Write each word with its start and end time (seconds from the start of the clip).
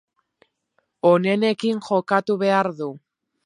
Onenekin 1.11 1.85
jokatu 1.91 2.41
behar 2.45 2.75
du. 2.83 2.93